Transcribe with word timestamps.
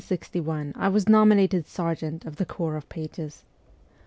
IX 0.01 0.09
IN 0.09 0.09
June 0.09 0.45
1861 0.45 0.83
I 0.83 0.89
was 0.91 1.07
nominated 1.07 1.67
sergeant 1.67 2.25
of 2.25 2.37
the 2.37 2.45
Corps 2.47 2.75
of 2.75 2.89
Pages. 2.89 3.43